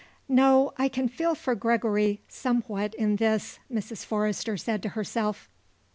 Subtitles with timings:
[0.27, 4.03] "No, I can feel for Gregory somewhat in this," Mrs.
[4.03, 5.47] Forrester said to herself.